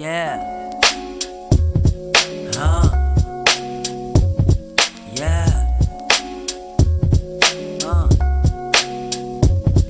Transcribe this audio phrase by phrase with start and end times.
[0.00, 0.72] Yeah.
[2.52, 2.90] Huh.
[5.14, 5.46] Yeah.
[7.82, 8.06] Uh.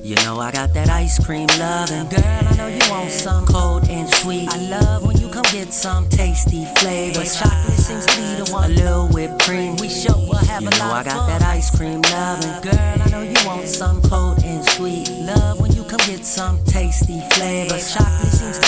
[0.01, 2.07] You know I got that ice cream loving.
[2.07, 4.47] Girl, I know you want some cold and sweet.
[4.49, 7.37] I love when you come get some tasty flavors.
[7.37, 8.71] Chocolate seems to be the one.
[8.71, 9.75] A little whipped cream.
[9.75, 11.27] We sure will have You a know lot I got fun.
[11.27, 12.61] that ice cream loving.
[12.71, 15.09] Girl, I know you want some cold and sweet.
[15.27, 17.93] Love when you come get some tasty flavors.
[17.93, 18.59] Chocolate seems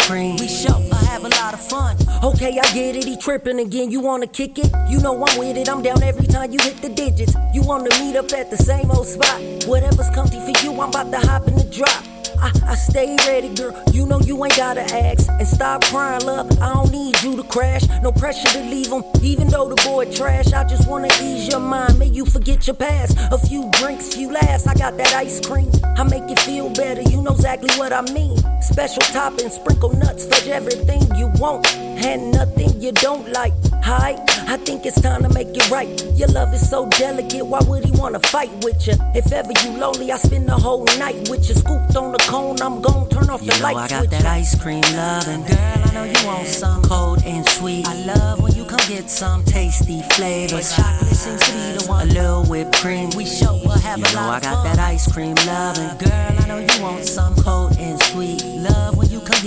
[0.00, 0.36] cream.
[0.36, 1.96] We sure I have a lot of fun.
[2.22, 3.90] Okay, I get it, he tripping again.
[3.90, 4.70] You wanna kick it?
[4.88, 5.68] You know I'm with it.
[5.68, 7.34] I'm down every time you hit the digits.
[7.52, 9.40] You wanna meet up at the same old spot.
[9.66, 12.11] Whatever's comfy for you, I'm about to hop in the drop.
[12.42, 13.72] I, I stay ready, girl.
[13.92, 15.28] You know you ain't gotta ask.
[15.28, 16.50] And stop crying, love.
[16.60, 17.88] I don't need you to crash.
[18.02, 19.04] No pressure to leave him.
[19.22, 22.00] Even though the boy trash, I just wanna ease your mind.
[22.00, 23.16] Make you forget your past.
[23.30, 24.66] A few drinks, few laughs.
[24.66, 25.70] I got that ice cream.
[25.96, 27.02] I make you feel better.
[27.02, 28.36] You know exactly what I mean.
[28.60, 31.66] Special topping, sprinkle nuts, everything you want.
[32.04, 33.52] And nothing you don't like.
[33.84, 34.16] Hi,
[34.48, 35.88] I think it's time to make it right.
[36.16, 38.94] Your love is so delicate, why would he wanna fight with you?
[39.14, 41.54] If ever you lonely, I spend the whole night with you.
[41.54, 44.28] Scooped on the cone, I'm gon' turn off You the know I got that you.
[44.28, 45.42] ice cream loving.
[45.46, 47.86] Girl, I know you want some Cold and sweet.
[47.86, 50.74] I love when you come get some tasty flavors.
[50.74, 52.10] Chocolate seems to be the one.
[52.10, 53.10] A little whipped cream.
[53.16, 54.76] We sure will have You a know lot I got fun.
[54.76, 55.96] that ice cream loving.
[55.98, 57.61] Girl, I know you want some Cold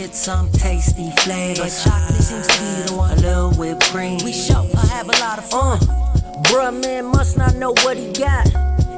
[0.05, 1.83] get some tasty flavors.
[1.83, 3.17] Chocolate seems to be the A one.
[3.17, 4.19] little whipped cream.
[4.23, 6.43] We sure I have a lot of Uh, fun.
[6.43, 8.45] bruh, man must not know what he got.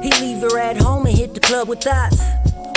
[0.02, 2.20] He leave her at home and hit the club with thoughts.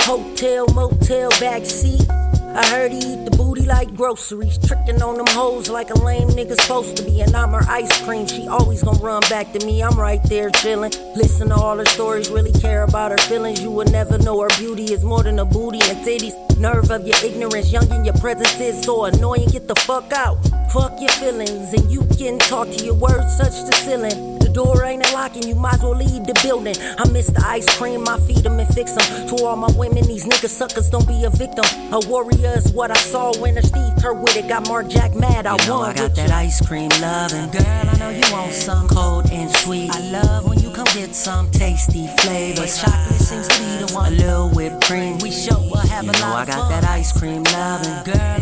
[0.06, 2.06] Hotel, motel, backseat.
[2.54, 4.58] I heard he eat the booty like groceries.
[4.58, 7.22] Tricking on them hoes like a lame nigga supposed to be.
[7.22, 8.26] And I'm her ice cream.
[8.26, 9.82] She always gonna run back to me.
[9.82, 10.92] I'm right there chillin'.
[11.16, 13.62] Listen to all her stories, really care about her feelings.
[13.62, 16.34] You will never know her beauty is more than a booty and titties.
[16.58, 19.48] Nerve of your ignorance, young in your presence is so annoying.
[19.48, 20.38] Get the fuck out.
[20.72, 24.38] Fuck your feelings, and you can talk to your words, touch the ceiling.
[24.38, 26.74] The door ain't unlocking, you might as well leave the building.
[26.98, 29.26] I miss the ice cream, I feed them and fix them.
[29.28, 31.64] To all my women, these niggas suckers don't be a victim.
[31.92, 34.48] A warrior is what I saw when a Steve Kerr with it.
[34.48, 36.34] Got Mark Jack mad, I You know won I got that you.
[36.34, 37.50] ice cream loving.
[37.50, 39.90] Girl, I know you want some Cold and sweet.
[39.94, 42.80] I love when you come get some tasty flavors.
[42.80, 44.12] Chocolate seems to be the one.
[44.14, 45.18] A little whipped cream.
[45.18, 46.70] We sure will have You a know lot I got fun.
[46.70, 48.04] that ice cream loving.
[48.12, 48.41] Girl,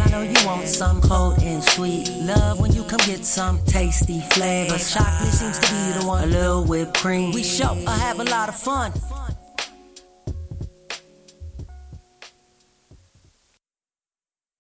[0.51, 2.09] want some Cold and sweet.
[2.23, 4.93] love when you come get some tasty flavors.
[4.93, 6.25] Chocolate seems to be the one.
[6.25, 7.33] A little whipped cream.
[7.33, 8.93] We sure I have a lot of fun.